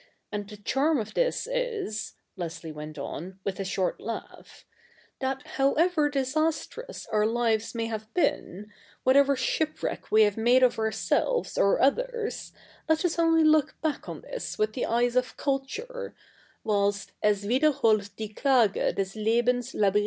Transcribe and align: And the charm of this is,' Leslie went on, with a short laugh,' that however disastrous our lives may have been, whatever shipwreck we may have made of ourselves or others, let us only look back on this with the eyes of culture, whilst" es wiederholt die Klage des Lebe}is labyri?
And 0.31 0.49
the 0.49 0.57
charm 0.57 0.97
of 0.97 1.13
this 1.13 1.45
is,' 1.45 2.13
Leslie 2.35 2.71
went 2.71 2.97
on, 2.97 3.37
with 3.43 3.59
a 3.59 3.63
short 3.63 3.99
laugh,' 4.01 4.65
that 5.19 5.45
however 5.45 6.09
disastrous 6.09 7.05
our 7.11 7.27
lives 7.27 7.75
may 7.75 7.85
have 7.85 8.11
been, 8.15 8.73
whatever 9.03 9.35
shipwreck 9.35 10.11
we 10.11 10.21
may 10.21 10.25
have 10.25 10.37
made 10.37 10.63
of 10.63 10.79
ourselves 10.79 11.55
or 11.55 11.79
others, 11.79 12.51
let 12.89 13.05
us 13.05 13.19
only 13.19 13.43
look 13.43 13.79
back 13.83 14.09
on 14.09 14.21
this 14.21 14.57
with 14.57 14.73
the 14.73 14.87
eyes 14.87 15.15
of 15.15 15.37
culture, 15.37 16.15
whilst" 16.63 17.11
es 17.21 17.45
wiederholt 17.45 18.09
die 18.15 18.33
Klage 18.35 18.95
des 18.95 19.15
Lebe}is 19.19 19.73
labyri? 19.73 19.99